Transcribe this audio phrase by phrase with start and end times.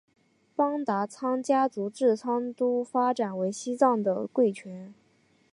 [0.55, 4.53] 邦达仓家族自昌都发展为西藏的权贵。